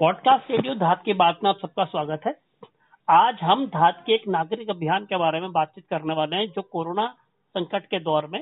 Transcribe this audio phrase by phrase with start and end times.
[0.00, 2.32] Podcast radio धात की बात में आप सबका स्वागत है।
[3.08, 6.62] आज हम धात के एक नागरिक अभियान के बारे में बातचीत करने वाले हैं, जो
[6.62, 7.06] कोरोना
[7.54, 8.40] संकट के दौर में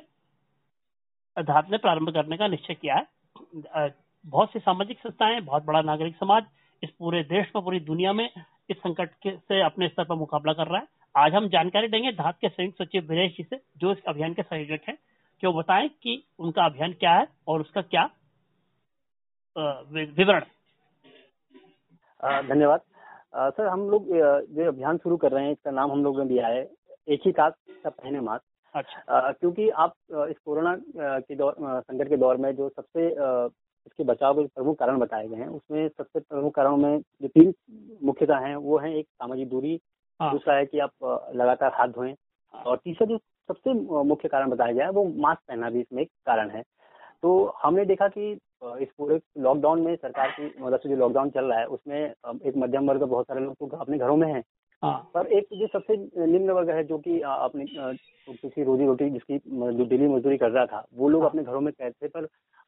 [1.36, 3.88] धात ने प्रारंभ करने का निश्चय किया है।
[4.24, 6.42] बहुत सी सामाजिक संस्थाएँ, बहुत बड़ा नागरिक समाज
[6.82, 8.28] इस पूरे देश में, पूरी दुनिया में
[8.70, 12.12] इस संकट के, से अपने स्तर पर मुकाबला कर रहा है। आज हम जानकारी देंगे
[12.12, 14.96] धात के संयुक्त सचिव वीरेश जी से, जो इस अभियान के संयोजक है,
[15.42, 18.08] कि वो बताएँ कि उनका अभियान क्या है और उसका क्या
[19.56, 20.44] विवरण।
[22.22, 22.80] धन्यवाद।
[23.52, 26.46] सर हम लोग जो अभियान शुरू कर रहे हैं इसका नाम हम लोग ने दिया
[26.46, 26.62] है
[27.08, 28.44] एक ही काक सब पहने मास्क।
[28.74, 29.94] अच्छा। क्योंकि आप
[30.30, 34.98] इस कोरोना के दौर संकट के दौर में जो सबसे इसके बचाव के प्रमुख कारण
[34.98, 37.52] बताए गए हैं उसमें सबसे प्रमुख कारणों में जो तीन
[38.04, 39.80] मुख्यतः हैं वो है एक सामाजिक दूरी
[40.20, 42.14] हाँ। दूसरा है कि आप लगातार हाथ धोएँ
[42.54, 43.72] और तीसरा जो सबसे
[44.04, 46.62] मुख्य कारण बताया गया है वो मास्क पहनना भी इसमें एक कारण है।
[47.22, 48.34] तो हमने देखा कि
[48.80, 52.56] इस पूरे लॉकडाउन में सरकार की मदद से जो लॉकडाउन चल रहा है उसमें एक
[52.56, 54.42] मध्यम वर्ग बहुत सारे लोग तो अपने घरों में हैं
[54.82, 57.64] हाँ। पर एक जो सबसे निम्न वर्ग है जो कि अपनी
[58.28, 61.60] किसी रोजी रोटी जिसकी जो डेली मजदूरी कर रहा था वो लोग हाँ। अपने घरों
[61.60, 62.26] में कैद थे पर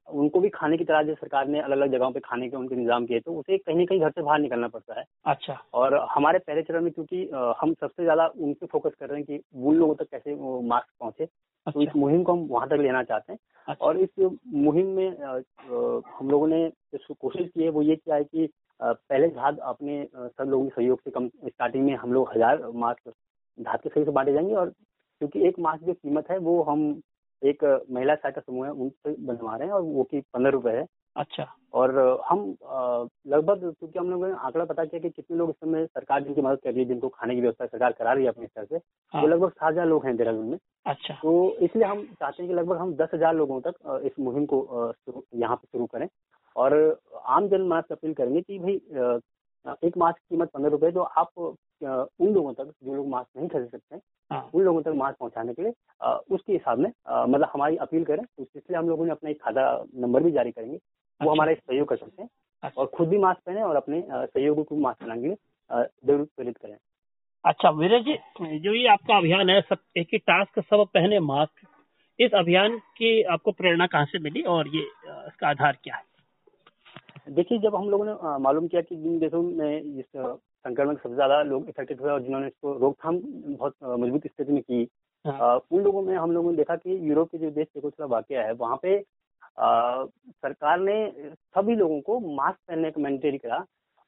[0.09, 2.77] उनको भी खाने की तरह जो सरकार ने अलग अलग जगहों पे खाने के उनके
[2.77, 5.95] निज़ाम किए तो उसे कहीं ना कहीं घर से बाहर निकलना पड़ता है अच्छा और
[6.11, 7.25] हमारे पहले चरण में क्योंकि
[7.61, 10.89] हम सबसे ज़्यादा उन पे फोकस कर रहे हैं कि उन लोगों तक कैसे मास्क
[11.01, 13.99] पहुँचे अच्छा। तो इस अच्छा। मुहिम को हम वहाँ तक लेना चाहते हैं अच्छा। और
[13.99, 14.09] इस
[14.47, 15.09] मुहिम में
[16.11, 18.49] हम लोगों ने जो कोशिश की है वो ये किया है कि
[18.81, 23.13] पहले भाग अपने सब लोगों के सहयोग से कम स्टार्टिंग में हम लोग हज़ार मास्क
[23.59, 24.69] धात के सही से बांटे जाएँगे और
[25.21, 26.91] क्योंकि एक मास्क जो कीमत है वो हम
[27.43, 30.87] एक महिला सहायता समूह है उनसे बनवा रहे हैं और वो की पंद्रह रुपए है।
[31.17, 31.91] अच्छा। और
[32.27, 32.41] हम
[33.27, 36.43] लगभग क्योंकि हम लोगों ने आंकड़ा पता किया कि कितने लोग इस समय सरकार जिनकी
[36.43, 38.77] मदद कर रही है जिनको खाने की व्यवस्था सरकार करा रही है अपने स्तर से
[39.15, 42.49] हाँ। वो लगभग सात हज़ार लोग हैं देहरादून में। अच्छा। तो इसलिए हम चाहते हैं
[42.49, 44.93] कि लगभग हम दस हज़ार लोगों तक इस मुहिम को
[45.35, 46.09] यहाँ पे शुरू करें।
[46.57, 46.75] और
[47.27, 48.81] आम जनमानस से अपील करेंगे कि भाई
[49.85, 53.49] एक मास्क की कीमत पंद्रह रुपए तो आप उन लोगों तक जो लोग मास्क नहीं
[53.49, 55.73] खरीद सकते हैं हाँ। उन लोगों तक मास्क पहुँचाने के लिए
[56.31, 59.73] उसके हिसाब में मतलब हमारी अपील करें तो इसलिए हम लोगों ने अपना एक खाता
[59.97, 60.81] नंबर भी जारी करेंगे वो
[61.21, 62.29] अच्छा। हमारा सहयोग कर सकते हैं
[62.63, 65.37] अच्छा। और खुद भी मास्क पहने और अपने सहयोगों को मास्क पहनाने के लिए
[66.05, 66.77] ज़रूर प्रेरित करें
[67.45, 71.67] अच्छा वीरेश जी जो ये आपका अभियान है सब एक ही टास्क सब पहने मास्क
[72.19, 76.03] इस अभियान की आपको प्रेरणा कहाँ से मिली और ये इसका आधार क्या है
[77.29, 81.43] देखिए जब हम लोगों ने मालूम किया कि जिन देशों में इस संक्रमण सबसे ज़्यादा
[81.43, 83.19] लोग इफेक्टेड हुए और जिन्होंने इसको रोकथाम
[83.49, 84.89] बहुत मज़बूत स्थिति में की
[85.25, 88.47] हाँ। उन लोगों में हम लोगों ने देखा कि यूरोप के जो देश चेकोस्लोवाकिया वाक्य
[88.47, 88.97] है वहाँ पे
[89.59, 90.97] आ, सरकार ने
[91.31, 93.65] सभी लोगों को मास्क पहनने का मैंडेटरी करा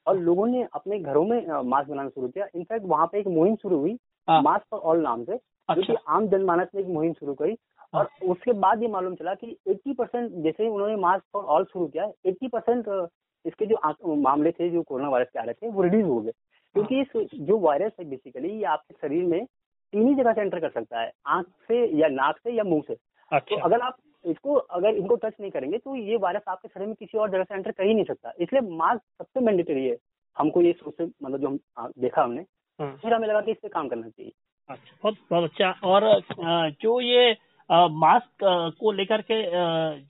[0.07, 3.55] और लोगों ने अपने घरों में मास्क बनाना शुरू किया इनफैक्ट वहाँ पे एक मुहिम
[3.55, 7.13] शुरू हुई मास्क फॉर ऑल नाम से अच्छा। जो कि आम जनमानस ने एक मुहिम
[7.13, 7.57] शुरू करी
[7.93, 11.43] और हाँ। उसके बाद ये मालूम चला कि 80 परसेंट जैसे ही उन्होंने मास्क फॉर
[11.45, 12.87] ऑल शुरू किया 80 परसेंट
[13.45, 16.31] इसके जो मामले थे जो कोरोना वायरस के आ रहे थे वो रिड्यूस हो गए
[16.75, 20.59] क्योंकि इस जो वायरस है बेसिकली ये आपके शरीर में तीन ही जगह से एंटर
[20.59, 23.81] कर सकता है आँख से या नाक से या मुँह से तो अच्छा। तो अगर
[23.81, 27.29] आप इसको अगर इनको टच नहीं करेंगे तो ये वायरस आपके शरीर में किसी और
[27.31, 29.97] जगह से एंटर कर ही नहीं सकता इसलिए मास्क सबसे मैंडेटरी है
[30.37, 32.45] हमको ये सोच से मतलब जो हम देखा हमने
[32.79, 34.31] हाँ। फिर हमें लगा कि इस पे काम करना चाहिए
[34.69, 36.03] अच्छा बहुत बहुत अच्छा और
[36.81, 37.31] जो ये
[37.71, 38.43] मास्क
[38.79, 39.41] को लेकर के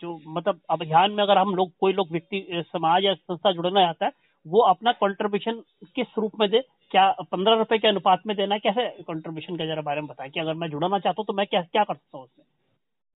[0.01, 4.05] जो मतलब अभियान में अगर हम लोग, कोई लोग व्यक्ति समाज या संस्था जुड़ना चाहता
[4.05, 4.11] है,
[4.45, 5.61] वो अपना कंट्रीब्यूशन
[5.95, 6.61] किस रूप में दे?
[6.91, 10.39] क्या पंद्रह रुपए के अनुपात में देना कैसे कंट्रीब्यूशन के जरा बारे में बताएँ कि
[10.39, 12.45] अगर मैं जुड़ना चाहता हूँ तो मैं क्या क्या कर सकता हूँ उसमें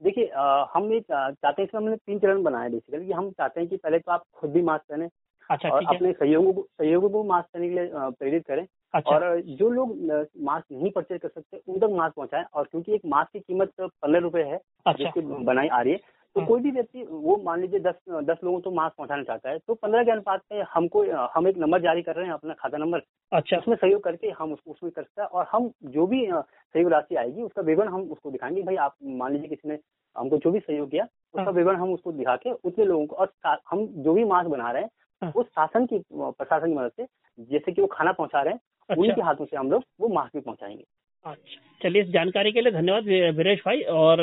[0.04, 0.26] देखिए
[0.74, 4.00] हम ये चाहते हैं इसमें हमने तीन चरण बनाए बेसिकली हम चाहते हैं कि पहले
[4.00, 5.08] तो आप खुद भी मास्क पहने
[5.50, 9.42] अच्छा और अपने सहयोगों को सहयोगों को मास्क पहनने के लिए प्रेरित करें अच्छा। और
[9.42, 9.96] जो लोग
[10.42, 13.72] मास्क नहीं परचेज कर सकते उन तक मास्क पहुंचाएँ और क्योंकि एक मास्क की कीमत
[13.82, 16.00] पंद्रह रुपए है अच्छा। जिसकी बनाई आ रही है
[16.36, 19.50] तो हाँ। कोई भी व्यक्ति वो मान लीजिए दस दस लोगों को मास्क पहुंचाना चाहता
[19.50, 21.04] है तो पंद्रह के अनुपात में हमको
[21.36, 23.02] हम एक नंबर जारी कर रहे हैं अपना खाता नंबर
[23.32, 26.92] अच्छा उसमें सहयोग करके हम उसको उसमें कर सकते हैं और हम जो भी सहयोग
[26.92, 29.80] राशि आएगी उसका विवरण हम उसको दिखाएँगे भाई आप मान लीजिए किसी ने
[30.16, 33.16] हमको जो भी सहयोग किया उसका हाँ। विवरण हम उसको दिखा के उतने लोगों को
[33.16, 34.90] और हम जो भी मास्क बना रहे हैं
[35.26, 37.06] हाँ। उस शासन की प्रशासन की मदद से
[37.52, 40.08] जैसे कि वो खाना पहुँचा रहे हैं अच्छा। उन्हीं के हाथों से हम लोग वो
[40.14, 40.84] मास्क भी पहुंचाएँगे
[41.26, 43.04] अच्छा चलिए इस जानकारी के लिए धन्यवाद
[43.38, 44.22] वीरेश भाई और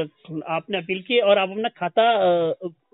[0.49, 2.03] आपने अपील की और आप अपना खाता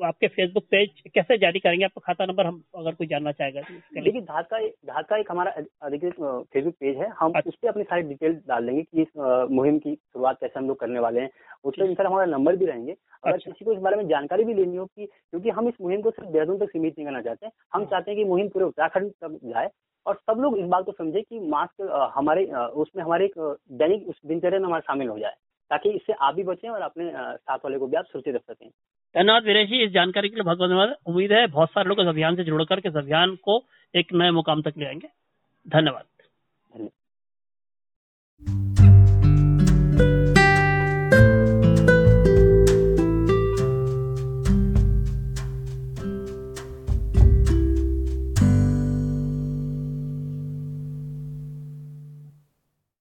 [0.06, 4.02] आपके फेसबुक पेज कैसे जारी करेंगे आपका खाता नंबर हम अगर कोई जानना चाहेगा तो
[4.02, 4.58] देखिए धात का
[4.92, 5.52] धात का एक हमारा
[5.82, 6.14] अधिकृत
[6.52, 9.08] फेसबुक पेज है हम अच्छा। उस पर अपनी सारी डिटेल डाल देंगे कि इस
[9.50, 11.30] मुहिम की शुरुआत कैसे हम लोग करने वाले हैं
[11.64, 14.44] उस पर इनफैक्ट हमारा नंबर भी रहेंगे। अगर अच्छा। किसी को इस बारे में जानकारी
[14.44, 17.22] भी लेनी हो कि क्योंकि हम इस मुहिम को सिर्फ़ देहरादून तक सीमित नहीं करना
[17.22, 19.70] चाहते हैं हम हाँ। चाहते हैं कि मुहिम पूरे उत्तराखंड तक जाए
[20.06, 22.44] और सब लोग इस बात को समझे कि मास्क हमारे
[22.82, 25.32] उसमें हमारे एक दैनिक उस दिनचर्या में हमारा शामिल हो जाए
[25.70, 28.68] ताकि इससे आप भी बचें और अपने साथ वाले को भी आप सुरक्षित रख सकें।
[29.14, 32.00] धन्यवाद वीरेश जी इस जानकारी के लिए बहुत बहुत धन्यवाद। उम्मीद है बहुत सारे लोग
[32.00, 33.62] इस अभियान से जुड़ करके इस अभियान को
[33.94, 35.08] एक नए मुकाम तक ले आएँगे।
[35.68, 36.04] धन्यवाद।
[36.74, 38.67] धन्यवाद।